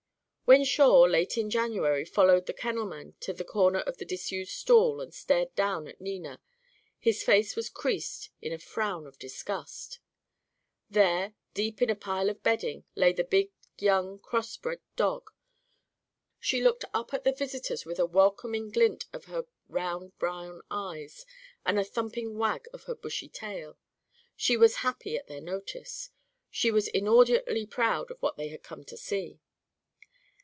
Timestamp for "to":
28.83-28.97